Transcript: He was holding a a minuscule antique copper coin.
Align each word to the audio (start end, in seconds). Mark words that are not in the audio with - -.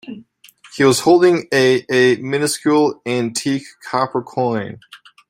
He 0.75 0.83
was 0.83 1.01
holding 1.01 1.47
a 1.53 1.85
a 1.91 2.15
minuscule 2.15 3.03
antique 3.05 3.67
copper 3.87 4.23
coin. 4.23 4.79